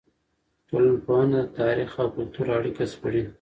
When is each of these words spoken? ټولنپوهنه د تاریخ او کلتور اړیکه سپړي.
ټولنپوهنه 0.67 1.39
د 1.47 1.51
تاریخ 1.59 1.91
او 2.01 2.07
کلتور 2.15 2.47
اړیکه 2.57 2.83
سپړي. 2.93 3.21